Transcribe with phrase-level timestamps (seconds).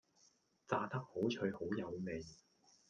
[0.67, 2.19] 炸得好脆好有味